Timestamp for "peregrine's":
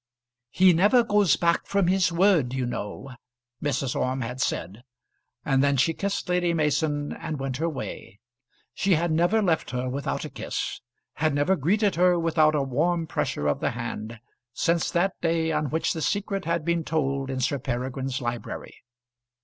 17.59-18.21